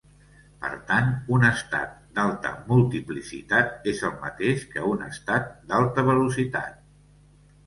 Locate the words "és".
3.93-4.01